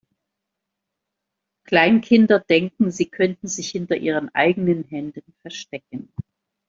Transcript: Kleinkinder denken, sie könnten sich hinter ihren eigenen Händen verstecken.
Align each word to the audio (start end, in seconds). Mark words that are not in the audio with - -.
Kleinkinder 1.65 2.39
denken, 2.39 2.89
sie 2.89 3.05
könnten 3.11 3.47
sich 3.47 3.69
hinter 3.69 3.95
ihren 3.97 4.33
eigenen 4.33 4.83
Händen 4.85 5.31
verstecken. 5.41 6.11